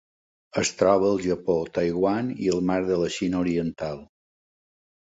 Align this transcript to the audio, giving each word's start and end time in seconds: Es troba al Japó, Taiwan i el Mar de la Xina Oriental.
Es 0.61 0.71
troba 0.79 1.09
al 1.13 1.21
Japó, 1.25 1.57
Taiwan 1.77 2.33
i 2.47 2.51
el 2.57 2.65
Mar 2.71 2.81
de 2.91 3.01
la 3.05 3.13
Xina 3.19 3.45
Oriental. 3.47 4.07